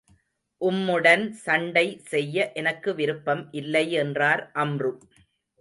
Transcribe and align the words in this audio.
உம்முடன் 0.61 1.25
சண்டை 1.41 1.85
செய்ய 2.03 2.51
எனக்கு 2.53 2.95
விருப்பம் 2.95 3.43
இல்லை 3.51 3.85
என்றார் 3.97 4.43
அம்ரு. 4.55 4.93